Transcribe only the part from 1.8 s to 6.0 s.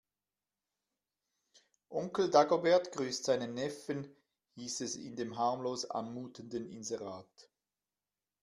Onkel Dagobert grüßt seinen Neffen, hieß es in dem harmlos